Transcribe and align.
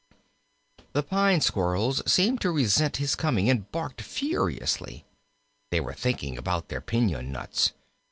"]The 0.93 1.03
Pine 1.03 1.41
Squirrels 1.41 2.01
seemed 2.11 2.41
to 2.41 2.49
resent 2.49 2.97
his 2.97 3.13
coming, 3.13 3.51
and 3.51 3.71
barked 3.71 4.01
furiously. 4.01 5.05
They 5.69 5.79
were 5.79 5.93
thinking 5.93 6.39
about 6.39 6.69
their 6.69 6.81
piñon 6.81 7.27
nuts. 7.27 7.73